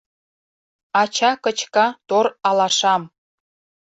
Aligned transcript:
Ача 1.01 1.31
кычка 1.43 1.85
тор 2.07 2.25
алашам. 2.47 3.01